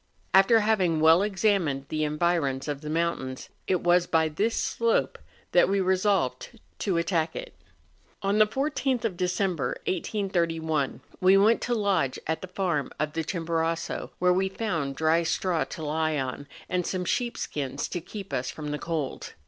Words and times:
After 0.33 0.61
having 0.61 0.99
well 0.99 1.21
examined 1.21 1.85
the 1.89 2.03
environs 2.05 2.67
of 2.67 2.81
the 2.81 2.89
moun¬ 2.89 3.19
tains, 3.19 3.49
it 3.67 3.81
was 3.81 4.07
by 4.07 4.29
this 4.29 4.55
slope 4.55 5.19
that 5.51 5.69
we 5.69 5.79
resolved 5.79 6.59
to 6.79 6.97
attack 6.97 7.35
it. 7.35 7.53
On 8.23 8.39
the 8.39 8.47
14th 8.47 9.05
of 9.05 9.15
December, 9.15 9.77
1831, 9.85 11.01
we 11.19 11.37
went 11.37 11.61
to 11.61 11.75
lodge 11.75 12.17
at 12.25 12.41
the 12.41 12.47
farm 12.47 12.91
of 12.99 13.13
the 13.13 13.23
Chimborazo, 13.23 14.09
where 14.17 14.33
we 14.33 14.49
found 14.49 14.95
dry 14.95 15.21
straw 15.21 15.65
to 15.65 15.85
lie 15.85 16.17
on, 16.17 16.47
and 16.67 16.87
some 16.87 17.05
sheep 17.05 17.37
skins 17.37 17.87
to 17.89 18.01
keep 18.01 18.33
us 18.33 18.49
from 18.49 18.71
the 18.71 18.79
cold. 18.79 19.33